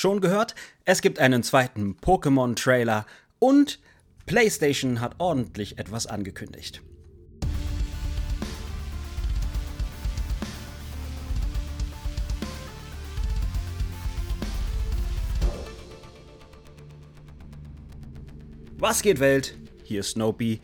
[0.00, 0.54] Schon gehört?
[0.86, 3.04] Es gibt einen zweiten Pokémon-Trailer
[3.38, 3.80] und
[4.24, 6.80] PlayStation hat ordentlich etwas angekündigt.
[18.78, 19.58] Was geht Welt?
[19.84, 20.62] Hier ist Snopey.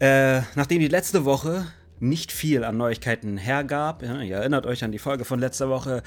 [0.00, 1.68] Äh, nachdem die letzte Woche
[2.00, 6.02] nicht viel an Neuigkeiten hergab, ja, ihr erinnert euch an die Folge von letzter Woche,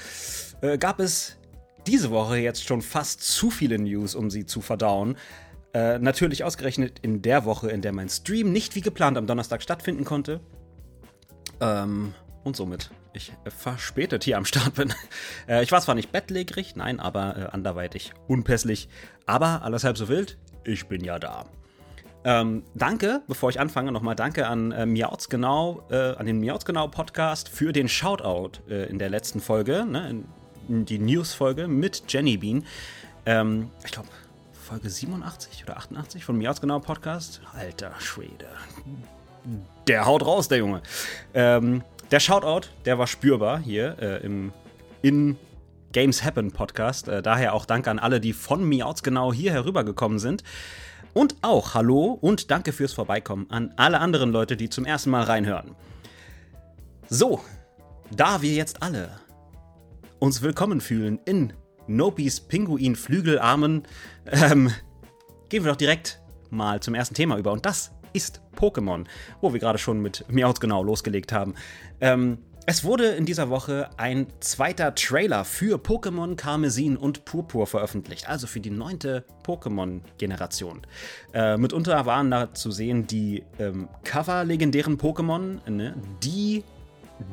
[0.60, 1.38] äh, gab es
[1.86, 5.16] diese Woche jetzt schon fast zu viele News, um sie zu verdauen.
[5.72, 9.62] Äh, natürlich ausgerechnet in der Woche, in der mein Stream nicht wie geplant am Donnerstag
[9.62, 10.40] stattfinden konnte.
[11.60, 14.92] Ähm, und somit ich verspätet hier am Start bin.
[15.46, 18.88] Äh, ich war zwar nicht bettlägerig, nein, aber äh, anderweitig unpässlich.
[19.26, 21.44] Aber alles halb so wild, ich bin ja da.
[22.24, 26.64] Ähm, danke, bevor ich anfange, nochmal danke an äh, Miauts genau, äh, an den Miauts
[26.64, 30.24] genau Podcast für den Shoutout äh, in der letzten Folge, ne,
[30.68, 32.64] die News-Folge mit Jenny Bean.
[33.26, 34.08] Ähm, ich glaube,
[34.52, 37.40] Folge 87 oder 88 von Miauts genau Podcast.
[37.52, 38.48] Alter Schwede.
[39.86, 40.82] Der haut raus, der Junge.
[41.34, 44.52] Ähm, der Shoutout, der war spürbar hier äh, im
[45.02, 45.36] in
[45.92, 47.08] Games Happen Podcast.
[47.08, 50.42] Äh, daher auch danke an alle, die von Miauts genau hier herübergekommen sind.
[51.12, 55.24] Und auch Hallo und danke fürs Vorbeikommen an alle anderen Leute, die zum ersten Mal
[55.24, 55.76] reinhören.
[57.08, 57.40] So,
[58.10, 59.10] da wir jetzt alle
[60.24, 61.52] uns willkommen fühlen in
[61.86, 63.82] Nopis Pinguin-Flügelarmen,
[64.24, 64.70] ähm,
[65.50, 67.52] gehen wir doch direkt mal zum ersten Thema über.
[67.52, 69.04] Und das ist Pokémon,
[69.42, 71.52] wo wir gerade schon mit Miauz genau losgelegt haben.
[72.00, 78.26] Ähm, es wurde in dieser Woche ein zweiter Trailer für Pokémon Karmesin und Purpur veröffentlicht,
[78.26, 80.86] also für die neunte Pokémon-Generation.
[81.34, 85.94] Äh, mitunter waren da zu sehen die ähm, Cover-legendären Pokémon, ne?
[86.22, 86.64] die,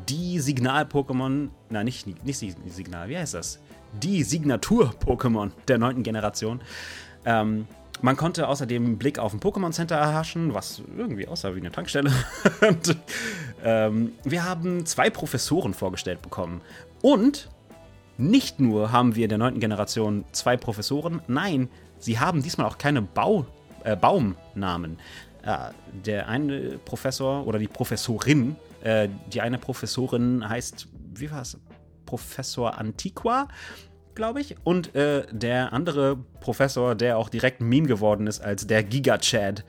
[0.07, 2.37] die Signal-Pokémon, na nicht, nicht
[2.67, 3.59] Signal, wie heißt das?
[4.01, 6.61] Die Signatur-Pokémon der neunten Generation.
[7.25, 7.67] Ähm,
[8.01, 11.71] man konnte außerdem einen Blick auf ein Pokémon Center erhaschen, was irgendwie aussah wie eine
[11.71, 12.11] Tankstelle.
[12.67, 12.95] und,
[13.63, 16.61] ähm, wir haben zwei Professoren vorgestellt bekommen.
[17.01, 17.49] Und
[18.17, 22.77] nicht nur haben wir in der neunten Generation zwei Professoren, nein, sie haben diesmal auch
[22.77, 23.45] keine Bau,
[23.83, 24.97] äh, Baumnamen.
[25.43, 25.71] Äh,
[26.05, 31.57] der eine Professor oder die Professorin, äh, die eine Professorin heißt, wie war es?
[32.05, 33.47] Professor Antiqua
[34.15, 34.55] glaube ich.
[34.63, 39.63] Und äh, der andere Professor, der auch direkt Meme geworden ist als der Giga-Chad,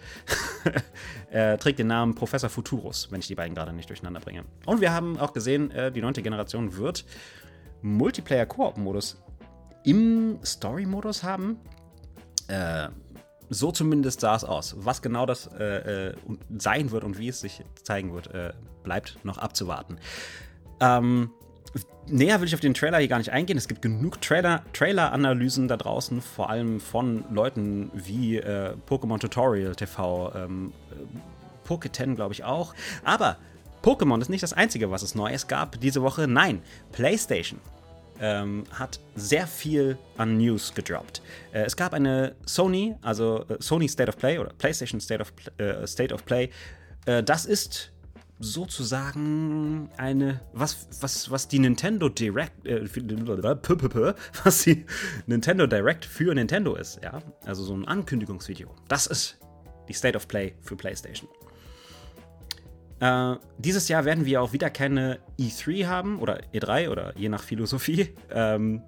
[1.31, 4.45] äh, trägt den Namen Professor Futurus, wenn ich die beiden gerade nicht durcheinander bringe.
[4.67, 7.05] Und wir haben auch gesehen, äh, die neunte Generation wird
[7.83, 9.23] Multiplayer-Koop-Modus
[9.85, 11.59] im Story-Modus haben.
[13.53, 14.75] Äh, so zumindest sah es aus.
[14.79, 16.15] Was genau das äh, äh,
[16.59, 18.31] sein wird und wie es sich zeigen wird,
[18.83, 19.99] bleibt noch abzuwarten.
[20.81, 21.31] Ähm,
[22.09, 23.57] Näher will ich auf den Trailer hier gar nicht eingehen.
[23.57, 30.33] Es gibt genug Trailer-Analysen da draußen, vor allem von Leuten wie äh, Pokémon Tutorial TV,
[30.35, 32.75] ähm, äh, Pokéten, glaube ich auch.
[33.05, 33.37] Aber
[33.83, 36.27] Pokémon ist nicht das Einzige, was es Neues gab diese Woche.
[36.27, 37.61] Nein, PlayStation
[38.23, 41.21] ähm, hat sehr viel an News gedroppt.
[41.53, 45.33] Äh, es gab eine Sony, also äh, Sony State of Play oder PlayStation State of,
[45.59, 46.49] äh, State of Play.
[47.05, 47.93] Äh, das ist
[48.39, 52.89] sozusagen eine, was, was, was die Nintendo Direct, äh,
[54.45, 54.87] was die
[55.27, 57.21] Nintendo Direct für Nintendo ist, ja.
[57.45, 58.75] Also so ein Ankündigungsvideo.
[58.89, 59.39] Das ist
[59.89, 61.29] die State of Play für PlayStation.
[63.03, 67.43] Äh, dieses Jahr werden wir auch wieder keine E3 haben oder E3 oder je nach
[67.43, 68.15] Philosophie.
[68.35, 68.81] Ähm,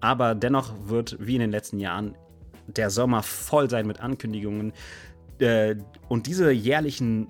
[0.00, 2.14] aber dennoch wird wie in den letzten Jahren
[2.68, 4.72] der Sommer voll sein mit Ankündigungen.
[5.40, 5.76] Äh,
[6.08, 7.26] und diese jährlichen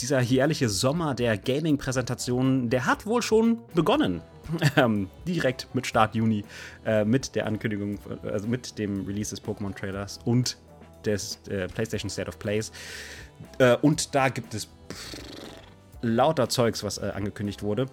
[0.00, 4.22] dieser jährliche Sommer der Gaming-Präsentationen, der hat wohl schon begonnen.
[4.76, 6.44] Ähm, direkt mit Start Juni,
[6.84, 10.56] äh, mit der Ankündigung, also mit dem Release des Pokémon-Trailers und
[11.04, 12.72] des äh, PlayStation State of Plays.
[13.58, 14.68] Äh, und da gibt es
[16.02, 17.86] lauter Zeugs, was äh, angekündigt wurde.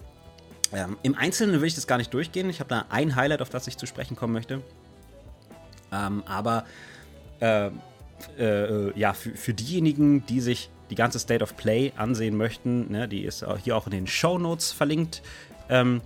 [0.73, 2.49] Ähm, Im Einzelnen will ich das gar nicht durchgehen.
[2.49, 4.61] Ich habe da ein Highlight, auf das ich zu sprechen kommen möchte.
[5.91, 6.65] Ähm, aber
[7.39, 7.69] äh,
[8.37, 13.07] äh, ja, für, für diejenigen, die sich die ganze State of Play ansehen möchten, ne,
[13.07, 15.21] die ist hier auch in den Show Notes verlinkt.
[15.69, 16.01] Ähm,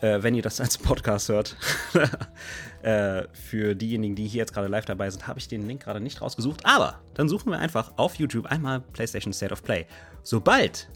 [0.00, 1.56] äh, wenn ihr das als Podcast hört.
[2.82, 6.00] äh, für diejenigen, die hier jetzt gerade live dabei sind, habe ich den Link gerade
[6.00, 6.64] nicht rausgesucht.
[6.64, 9.86] Aber dann suchen wir einfach auf YouTube einmal PlayStation State of Play.
[10.22, 10.88] Sobald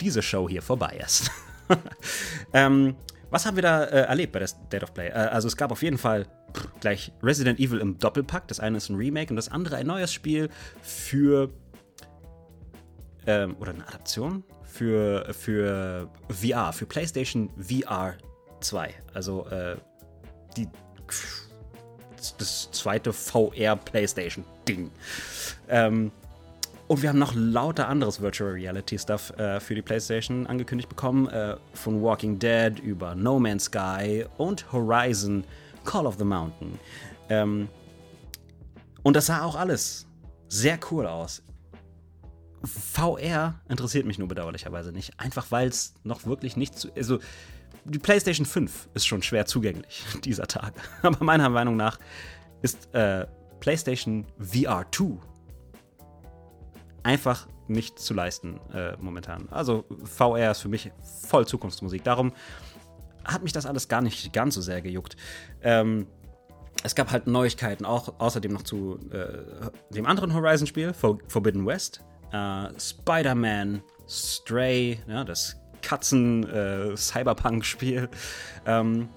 [0.00, 1.30] diese Show hier vorbei ist.
[2.52, 2.96] ähm,
[3.30, 5.08] was haben wir da äh, erlebt bei der State of Play?
[5.08, 8.46] Äh, also es gab auf jeden Fall pff, gleich Resident Evil im Doppelpack.
[8.48, 10.48] Das eine ist ein Remake und das andere ein neues Spiel
[10.82, 11.50] für
[13.26, 18.14] ähm, oder eine Adaption für, für VR, für PlayStation VR
[18.60, 18.94] 2.
[19.14, 19.76] Also äh,
[20.56, 20.68] die,
[22.38, 24.90] das zweite VR-PlayStation-Ding.
[25.68, 26.12] Ähm,
[26.88, 31.28] und wir haben noch lauter anderes Virtual Reality Stuff äh, für die PlayStation angekündigt bekommen.
[31.28, 35.44] Äh, von Walking Dead über No Man's Sky und Horizon
[35.84, 36.78] Call of the Mountain.
[37.28, 37.68] Ähm,
[39.02, 40.06] und das sah auch alles
[40.48, 41.42] sehr cool aus.
[42.66, 45.18] VR interessiert mich nur bedauerlicherweise nicht.
[45.18, 46.90] Einfach weil es noch wirklich nicht zu.
[46.96, 47.18] Also,
[47.84, 50.74] die PlayStation 5 ist schon schwer zugänglich dieser Tage.
[51.02, 51.98] Aber meiner Meinung nach
[52.62, 53.26] ist äh,
[53.60, 55.18] PlayStation VR 2
[57.02, 59.48] einfach nicht zu leisten äh, momentan.
[59.50, 60.92] Also VR ist für mich
[61.26, 62.04] voll Zukunftsmusik.
[62.04, 62.32] Darum
[63.24, 65.16] hat mich das alles gar nicht ganz so sehr gejuckt.
[65.62, 66.06] Ähm,
[66.82, 72.04] es gab halt Neuigkeiten, auch außerdem noch zu äh, dem anderen Horizon-Spiel, For Forbidden West.
[72.32, 78.08] Äh, Spider-Man, Stray, ja, das Katzen-Cyberpunk-Spiel.
[78.64, 79.10] Äh, ähm,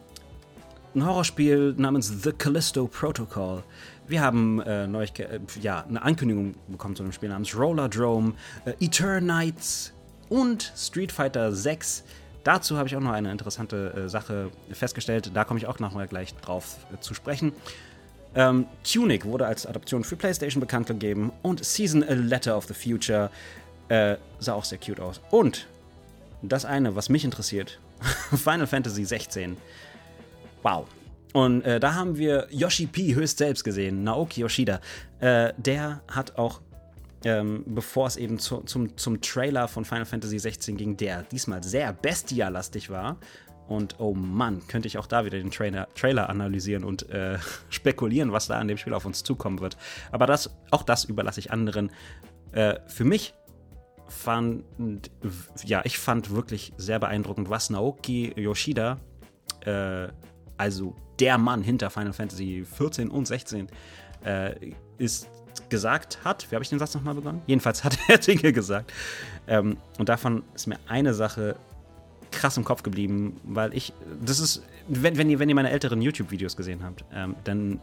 [0.96, 3.64] ein Horrorspiel namens The Callisto Protocol.
[4.08, 8.34] Wir haben äh, äh, ja, eine Ankündigung bekommen zu einem Spiel namens Rollerdrome,
[8.66, 9.94] äh, Eternites
[10.30, 12.04] und Street Fighter 6.
[12.44, 15.32] Dazu habe ich auch noch eine interessante äh, Sache festgestellt.
[15.34, 17.54] Da komme ich auch nachher gleich drauf äh, zu sprechen.
[18.36, 22.74] Ähm, Tunic wurde als Adaption für PlayStation bekannt gegeben und Season A Letter of the
[22.74, 23.31] Future
[23.88, 25.20] äh, sah auch sehr cute aus.
[25.31, 25.68] Und
[26.42, 27.80] das eine, was mich interessiert,
[28.36, 29.58] Final Fantasy 16.
[30.62, 30.86] Wow,
[31.34, 34.82] und äh, da haben wir Yoshi P höchst selbst gesehen, Naoki Yoshida.
[35.20, 36.62] Äh, der hat auch,
[37.24, 41.64] ähm, bevor es eben zu, zum, zum Trailer von Final Fantasy 16 ging, der diesmal
[41.64, 43.18] sehr bestialastig war.
[43.69, 47.38] Und oh Mann, könnte ich auch da wieder den Trailer, Trailer analysieren und äh,
[47.69, 49.77] spekulieren, was da an dem Spiel auf uns zukommen wird.
[50.12, 51.92] Aber das, auch das überlasse ich anderen.
[52.51, 53.36] Äh, für mich
[54.07, 54.63] fand,
[55.63, 58.98] ja, ich fand wirklich sehr beeindruckend, was Naoki Yoshida,
[59.62, 60.07] äh,
[60.57, 63.68] also der Mann hinter Final Fantasy 14 und 16
[64.25, 65.30] äh, ist
[65.69, 66.50] gesagt hat.
[66.50, 67.44] Wie habe ich den Satz nochmal begonnen?
[67.45, 68.92] Jedenfalls hat er Dinge gesagt.
[69.48, 71.56] Ähm, und davon ist mir eine Sache
[72.39, 73.94] krass im Kopf geblieben, weil ich,
[74.24, 77.81] das ist, wenn, wenn, ihr, wenn ihr meine älteren YouTube-Videos gesehen habt, ähm, dann,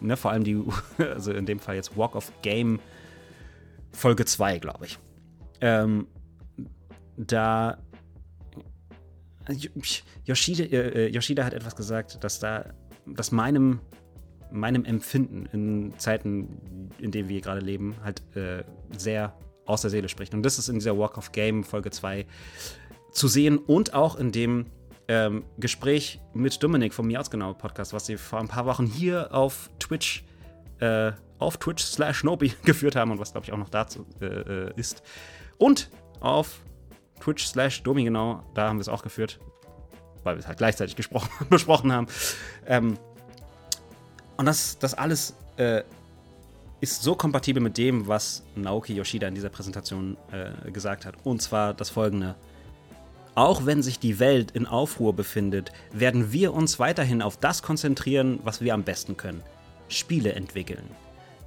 [0.00, 0.58] ne, vor allem die,
[0.98, 2.80] also in dem Fall jetzt Walk of Game
[3.92, 4.98] Folge 2, glaube ich.
[5.60, 6.06] Ähm,
[7.16, 7.78] da
[10.24, 12.66] Yoshida, äh, äh, Yoshida hat etwas gesagt, dass da,
[13.06, 13.80] dass meinem,
[14.50, 18.64] meinem Empfinden in Zeiten, in denen wir gerade leben, halt äh,
[18.96, 19.34] sehr
[19.66, 20.32] aus der Seele spricht.
[20.32, 22.26] Und das ist in dieser Walk of Game Folge 2
[23.10, 24.66] zu sehen und auch in dem
[25.08, 29.70] ähm, Gespräch mit Dominik vom Miauzgenau Podcast, was sie vor ein paar Wochen hier auf
[29.78, 30.24] Twitch,
[30.80, 34.26] äh, auf Twitch slash Nobi geführt haben und was glaube ich auch noch dazu äh,
[34.26, 35.02] äh, ist.
[35.56, 35.90] Und
[36.20, 36.60] auf
[37.20, 39.40] Twitch slash Domi genau, da haben wir es auch geführt,
[40.22, 40.94] weil wir es halt gleichzeitig
[41.50, 42.06] besprochen haben.
[42.66, 42.98] Ähm,
[44.36, 45.82] und das, das alles äh,
[46.80, 51.14] ist so kompatibel mit dem, was Naoki Yoshida in dieser Präsentation äh, gesagt hat.
[51.24, 52.36] Und zwar das folgende.
[53.38, 58.40] Auch wenn sich die Welt in Aufruhr befindet, werden wir uns weiterhin auf das konzentrieren,
[58.42, 59.44] was wir am besten können.
[59.86, 60.82] Spiele entwickeln.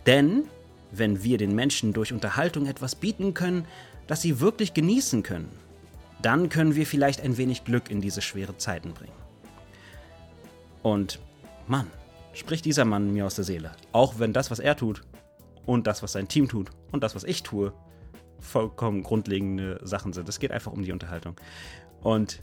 [0.05, 0.45] Denn
[0.91, 3.65] wenn wir den Menschen durch Unterhaltung etwas bieten können,
[4.07, 5.49] das sie wirklich genießen können,
[6.21, 9.11] dann können wir vielleicht ein wenig Glück in diese schwere Zeiten bringen.
[10.83, 11.19] Und
[11.67, 11.87] Mann,
[12.31, 13.73] spricht dieser Mann mir aus der Seele.
[13.91, 15.01] Auch wenn das, was er tut
[15.65, 17.73] und das, was sein Team tut und das, was ich tue,
[18.41, 20.27] vollkommen grundlegende Sachen sind.
[20.27, 21.35] Es geht einfach um die Unterhaltung.
[22.01, 22.41] Und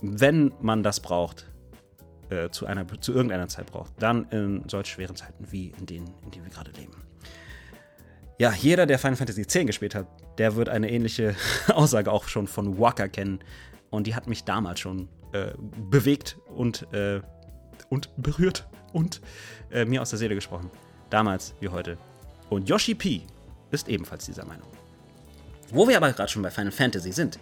[0.00, 1.50] wenn man das braucht,
[2.30, 6.14] äh, zu, einer, zu irgendeiner Zeit braucht, dann in solch schweren Zeiten wie in denen,
[6.24, 6.92] in denen wir gerade leben.
[8.38, 10.06] Ja, jeder, der Final Fantasy X gespielt hat,
[10.38, 11.34] der wird eine ähnliche
[11.68, 13.40] Aussage auch schon von Waka kennen.
[13.90, 15.52] Und die hat mich damals schon äh,
[15.90, 17.20] bewegt und, äh,
[17.88, 19.20] und berührt und
[19.70, 20.70] äh, mir aus der Seele gesprochen.
[21.10, 21.98] Damals wie heute.
[22.48, 23.22] Und Yoshi P
[23.70, 24.68] ist ebenfalls dieser Meinung.
[25.72, 27.38] Wo wir aber gerade schon bei Final Fantasy sind,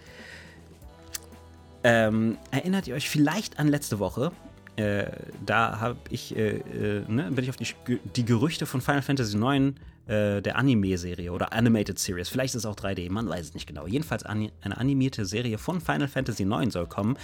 [1.83, 4.31] ähm, erinnert ihr euch vielleicht an letzte Woche?
[4.75, 5.11] Äh,
[5.45, 7.67] da ich, äh, äh, ne, bin ich auf die,
[8.15, 9.73] die Gerüchte von Final Fantasy IX
[10.07, 12.29] äh, der Anime-Serie oder Animated Series.
[12.29, 13.87] Vielleicht ist es auch 3D, man weiß es nicht genau.
[13.87, 17.17] Jedenfalls eine animierte Serie von Final Fantasy IX soll kommen.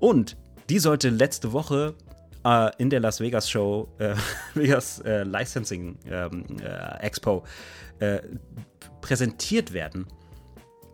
[0.00, 0.36] Und
[0.70, 1.94] die sollte letzte Woche
[2.42, 4.14] äh, in der Las Vegas Show, äh,
[4.54, 7.44] Vegas Licensing ähm, äh, Expo,
[9.00, 10.06] präsentiert werden.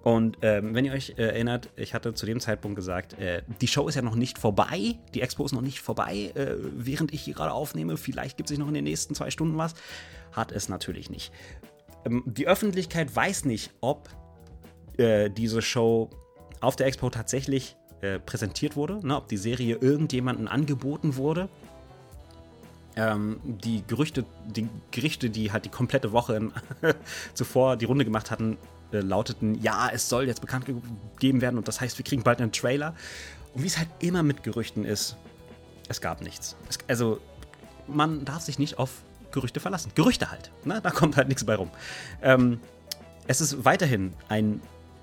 [0.03, 3.69] Und ähm, wenn ihr euch äh, erinnert, ich hatte zu dem Zeitpunkt gesagt, äh, die
[3.69, 7.23] Show ist ja noch nicht vorbei, die Expo ist noch nicht vorbei, äh, während ich
[7.23, 7.97] hier gerade aufnehme.
[7.99, 9.75] Vielleicht gibt es sich noch in den nächsten zwei Stunden was
[10.33, 11.33] hat es natürlich nicht.
[12.05, 14.09] Ähm, die Öffentlichkeit weiß nicht, ob
[14.97, 16.11] äh, diese Show
[16.61, 21.49] auf der Expo tatsächlich äh, präsentiert wurde, ne, ob die Serie irgendjemandem angeboten wurde.
[22.97, 26.51] Ähm, die Gerüchte, die Gerichte, die halt die komplette Woche
[27.35, 28.57] zuvor die Runde gemacht hatten,
[28.93, 32.41] äh, lauteten, ja, es soll jetzt bekannt gegeben werden und das heißt, wir kriegen bald
[32.41, 32.95] einen Trailer.
[33.55, 35.17] Und wie es halt immer mit Gerüchten ist,
[35.89, 36.57] es gab nichts.
[36.69, 37.21] Es, also,
[37.87, 39.93] man darf sich nicht auf Gerüchte verlassen.
[39.95, 40.51] Gerüchte halt.
[40.65, 40.81] Ne?
[40.83, 41.71] Da kommt halt nichts bei rum.
[42.23, 42.61] Ähm,
[43.27, 44.61] es ist weiterhin ein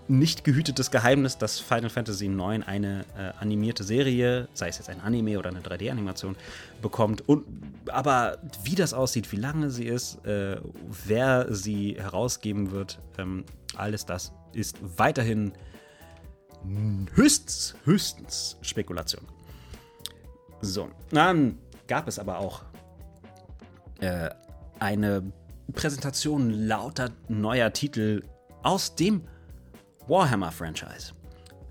[0.10, 5.02] nicht gehütetes Geheimnis, dass Final Fantasy IX eine äh, animierte Serie, sei es jetzt ein
[5.02, 6.36] Anime oder eine 3D-Animation,
[6.82, 7.28] bekommt.
[7.28, 7.46] Und,
[7.88, 10.58] aber wie das aussieht, wie lange sie ist, äh,
[11.06, 13.44] wer sie herausgeben wird, ähm,
[13.78, 15.54] alles das ist weiterhin
[17.14, 19.26] höchstens, höchstens Spekulation.
[20.62, 22.64] So, dann gab es aber auch
[24.00, 24.30] äh,
[24.80, 25.32] eine
[25.74, 28.24] Präsentation lauter neuer Titel
[28.64, 29.22] aus dem
[30.08, 31.14] Warhammer-Franchise.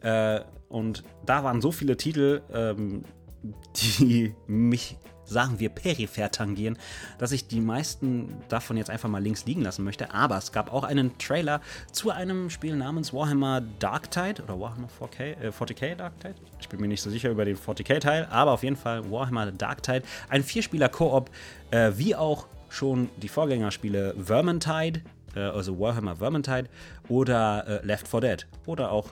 [0.01, 3.05] Äh, und da waren so viele Titel, ähm,
[3.77, 6.79] die mich, sagen wir, peripher tangieren,
[7.19, 10.13] dass ich die meisten davon jetzt einfach mal links liegen lassen möchte.
[10.15, 11.61] Aber es gab auch einen Trailer
[11.93, 16.35] zu einem Spiel namens Warhammer Darktide oder Warhammer 4K, äh, 40k Darktide.
[16.61, 20.03] Ich bin mir nicht so sicher über den 40k-Teil, aber auf jeden Fall Warhammer Darktide.
[20.29, 21.31] Ein Vierspieler-Koop,
[21.71, 25.03] äh, wie auch schon die Vorgängerspiele Vermintide,
[25.35, 26.69] äh, also Warhammer Vermintide
[27.09, 29.11] oder äh, Left 4 Dead oder auch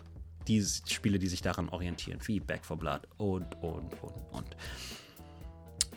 [0.48, 4.56] die Spiele, die sich daran orientieren, wie Back 4 Blood und, und, und, und.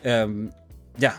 [0.04, 0.52] Ähm,
[0.98, 1.14] ja,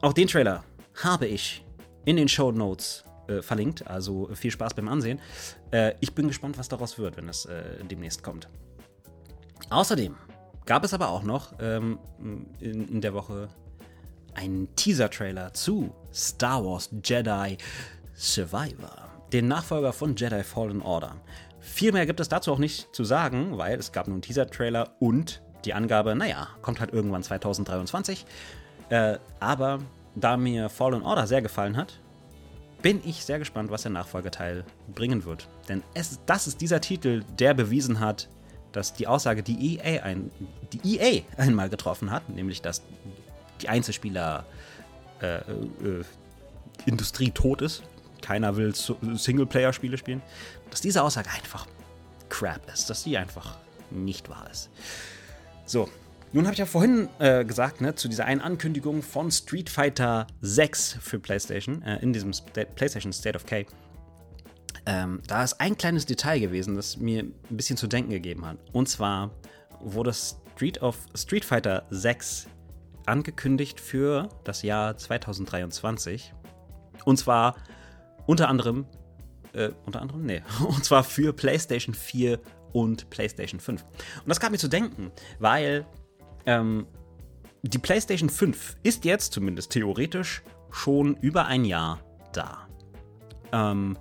[0.00, 0.64] auch den Trailer
[1.02, 1.64] habe ich
[2.04, 5.20] in den Show Notes äh, verlinkt, also viel Spaß beim Ansehen.
[5.70, 8.48] Äh, ich bin gespannt, was daraus wird, wenn es äh, demnächst kommt.
[9.70, 10.16] Außerdem
[10.66, 11.98] gab es aber auch noch ähm,
[12.60, 13.48] in, in der Woche
[14.34, 17.56] einen Teaser-Trailer zu Star Wars Jedi
[18.14, 21.16] Survivor, den Nachfolger von Jedi Fallen Order.
[21.60, 24.96] Viel mehr gibt es dazu auch nicht zu sagen, weil es gab nur einen Teaser-Trailer
[25.00, 28.26] und die Angabe, naja, kommt halt irgendwann 2023.
[28.90, 29.80] Äh, aber
[30.14, 31.98] da mir Fallen Order sehr gefallen hat,
[32.82, 35.48] bin ich sehr gespannt, was der Nachfolgeteil bringen wird.
[35.68, 38.28] Denn es, das ist dieser Titel, der bewiesen hat,
[38.72, 40.30] dass die Aussage, die EA, ein,
[40.72, 42.82] die EA einmal getroffen hat, nämlich dass
[43.60, 44.44] die Einzelspieler
[45.20, 46.04] äh, äh,
[46.86, 47.82] Industrie tot ist,
[48.20, 50.22] keiner will Singleplayer-Spiele spielen,
[50.70, 51.66] dass diese Aussage einfach
[52.28, 53.56] crap ist, dass die einfach
[53.90, 54.70] nicht wahr ist.
[55.72, 55.88] So,
[56.34, 60.26] nun habe ich ja vorhin äh, gesagt, ne, zu dieser einen Ankündigung von Street Fighter
[60.42, 63.64] 6 für PlayStation, äh, in diesem St PlayStation State of K.
[64.84, 68.58] Ähm, da ist ein kleines Detail gewesen, das mir ein bisschen zu denken gegeben hat.
[68.72, 69.30] Und zwar
[69.80, 72.48] wurde Street, of, Street Fighter 6
[73.06, 76.34] angekündigt für das Jahr 2023.
[77.06, 77.56] Und zwar
[78.26, 78.84] unter anderem,
[79.54, 82.38] äh, unter anderem, nee, und zwar für PlayStation 4
[82.72, 83.82] und PlayStation 5.
[83.82, 85.86] Und das gab mir zu denken, weil
[86.46, 86.86] ähm,
[87.62, 92.00] die PlayStation 5 ist jetzt zumindest theoretisch schon über ein Jahr
[92.32, 92.66] da.
[93.52, 93.96] Ähm,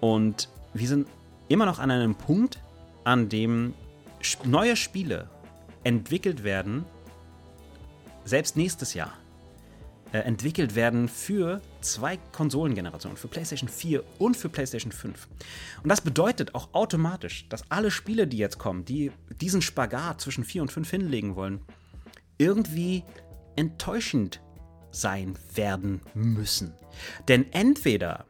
[0.00, 1.08] und wir sind
[1.48, 2.60] immer noch an einem Punkt,
[3.04, 3.74] an dem
[4.44, 5.28] neue Spiele
[5.82, 6.84] entwickelt werden,
[8.24, 9.12] selbst nächstes Jahr
[10.12, 15.28] äh, entwickelt werden für zwei Konsolengenerationen, für PlayStation 4 und für PlayStation 5.
[15.82, 20.44] Und das bedeutet auch automatisch, dass alle Spiele, die jetzt kommen, die diesen Spagat zwischen
[20.44, 21.60] 4 und 5 hinlegen wollen,
[22.38, 23.04] irgendwie
[23.56, 24.40] enttäuschend
[24.90, 26.74] sein werden müssen.
[27.28, 28.26] Denn entweder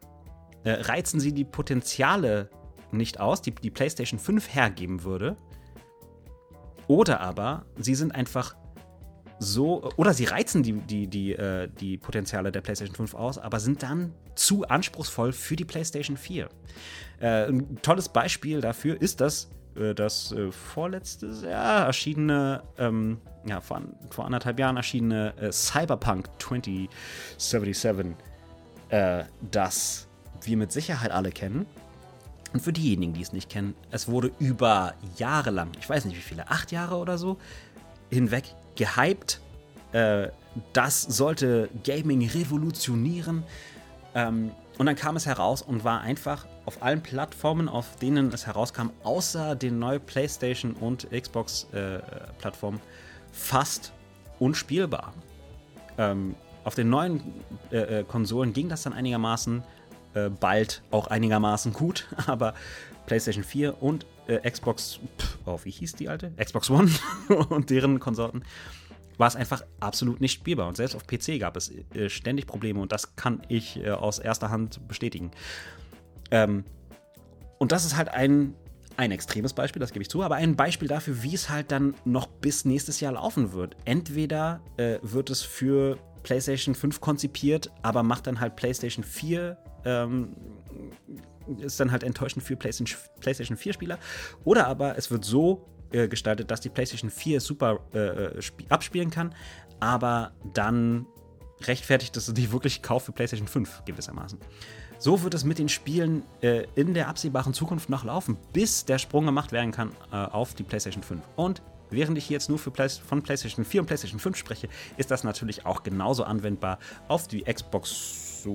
[0.64, 2.50] äh, reizen sie die Potenziale
[2.90, 5.36] nicht aus, die die PlayStation 5 hergeben würde,
[6.86, 8.56] oder aber sie sind einfach
[9.38, 13.60] so, oder sie reizen die, die, die, äh, die Potenziale der PlayStation 5 aus, aber
[13.60, 16.48] sind dann zu anspruchsvoll für die PlayStation 4.
[17.20, 23.60] Äh, ein tolles Beispiel dafür ist das, äh, das äh, vorletztes Jahr erschienene, ähm, ja,
[23.60, 28.14] vor, vor, anderthalb Jahren erschienene äh, Cyberpunk 2077,
[28.90, 30.06] äh, das
[30.42, 31.66] wir mit Sicherheit alle kennen.
[32.52, 36.16] Und für diejenigen, die es nicht kennen, es wurde über Jahre lang, ich weiß nicht
[36.16, 37.38] wie viele, acht Jahre oder so,
[38.10, 39.40] hinweg gehypt.
[39.92, 40.28] Äh,
[40.72, 43.42] das sollte Gaming revolutionieren.
[44.14, 48.46] Ähm, und dann kam es heraus und war einfach auf allen Plattformen, auf denen es
[48.46, 53.92] herauskam, außer den neuen PlayStation und Xbox-Plattformen, äh, fast
[54.38, 55.12] unspielbar.
[55.98, 57.20] Ähm, auf den neuen
[57.70, 59.62] äh, äh, Konsolen ging das dann einigermaßen,
[60.14, 62.54] äh, bald auch einigermaßen gut, aber
[63.06, 66.32] PlayStation 4 und äh, Xbox, pff, oh, wie hieß die alte?
[66.42, 66.90] Xbox One
[67.50, 68.44] und deren Konsorten,
[69.18, 70.66] war es einfach absolut nicht spielbar.
[70.68, 74.18] Und selbst auf PC gab es äh, ständig Probleme und das kann ich äh, aus
[74.18, 75.30] erster Hand bestätigen.
[76.30, 76.64] Ähm,
[77.58, 78.54] und das ist halt ein,
[78.96, 81.94] ein extremes Beispiel, das gebe ich zu, aber ein Beispiel dafür, wie es halt dann
[82.04, 83.76] noch bis nächstes Jahr laufen wird.
[83.84, 90.34] Entweder äh, wird es für PlayStation 5 konzipiert, aber macht dann halt PlayStation 4, ähm,
[91.58, 93.98] ist dann halt enttäuschend für PlayStation, PlayStation 4 Spieler.
[94.44, 99.10] Oder aber es wird so äh, gestaltet, dass die PlayStation 4 super äh, äh abspielen
[99.10, 99.34] kann,
[99.80, 101.06] aber dann
[101.62, 104.38] rechtfertigt es die wirklich Kauf für PlayStation 5 gewissermaßen.
[105.04, 108.96] So wird es mit den Spielen äh, in der absehbaren Zukunft noch laufen, bis der
[108.96, 111.22] Sprung gemacht werden kann äh, auf die PlayStation 5.
[111.36, 115.22] Und während ich jetzt nur Play von PlayStation 4 und PlayStation 5 spreche, ist das
[115.22, 118.46] natürlich auch genauso anwendbar auf die Xbox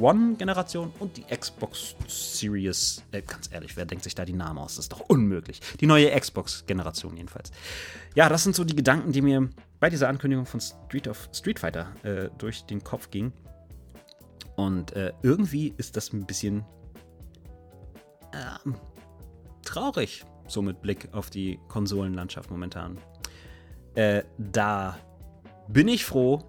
[0.00, 3.02] One-Generation und die Xbox Series.
[3.12, 4.76] Äh, ganz ehrlich, wer denkt sich da die Namen aus?
[4.76, 5.60] Das ist doch unmöglich.
[5.78, 7.50] Die neue Xbox-Generation jedenfalls.
[8.14, 11.58] Ja, das sind so die Gedanken, die mir bei dieser Ankündigung von Street, of, Street
[11.58, 13.34] Fighter äh, durch den Kopf gingen.
[14.58, 16.64] Und äh, irgendwie ist das ein bisschen
[18.32, 18.70] äh,
[19.64, 22.98] traurig, so mit Blick auf die Konsolenlandschaft momentan.
[23.94, 24.98] Äh, da
[25.68, 26.42] bin ich froh,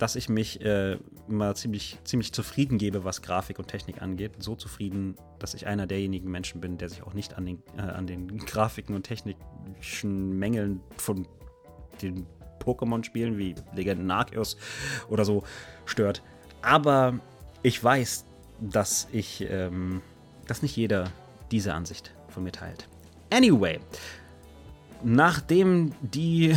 [0.00, 4.32] dass ich mich äh, immer ziemlich, ziemlich zufrieden gebe, was Grafik und Technik angeht.
[4.40, 7.82] So zufrieden, dass ich einer derjenigen Menschen bin, der sich auch nicht an den, äh,
[7.82, 11.28] an den Grafiken und technischen Mängeln von
[12.02, 12.26] den
[12.58, 14.56] Pokémon-Spielen wie Legenden Arceus
[15.08, 15.44] oder so
[15.86, 16.20] stört.
[16.62, 17.20] Aber
[17.64, 18.26] ich weiß,
[18.60, 20.02] dass ich, ähm,
[20.46, 21.10] dass nicht jeder
[21.50, 22.86] diese Ansicht von mir teilt.
[23.30, 23.80] Anyway,
[25.02, 26.54] nachdem die,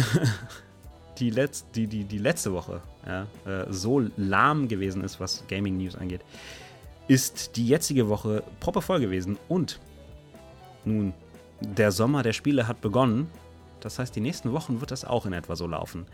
[1.17, 5.77] die, Letz-, die, die, die letzte Woche ja, äh, so lahm gewesen ist, was Gaming
[5.77, 6.21] News angeht,
[7.07, 9.79] ist die jetzige Woche proper voll gewesen und
[10.83, 11.13] nun,
[11.61, 13.29] der Sommer der Spiele hat begonnen.
[13.79, 16.05] Das heißt, die nächsten Wochen wird das auch in etwa so laufen.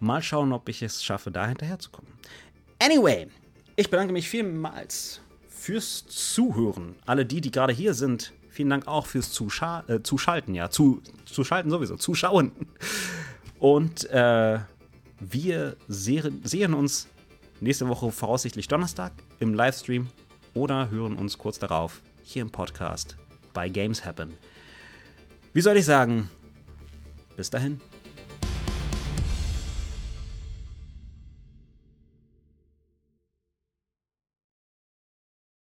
[0.00, 2.12] Mal schauen, ob ich es schaffe, da hinterherzukommen.
[2.80, 3.28] Anyway,
[3.80, 6.96] ich bedanke mich vielmals fürs Zuhören.
[7.06, 11.02] Alle die, die gerade hier sind, vielen Dank auch fürs Zuscha äh, Zuschalten, ja, zu,
[11.24, 12.52] zuschalten sowieso, zuschauen.
[13.58, 14.58] Und äh,
[15.18, 17.08] wir sehen, sehen uns
[17.60, 20.08] nächste Woche voraussichtlich Donnerstag im Livestream
[20.52, 23.16] oder hören uns kurz darauf hier im Podcast
[23.54, 24.34] bei Games Happen.
[25.54, 26.28] Wie soll ich sagen?
[27.36, 27.80] Bis dahin.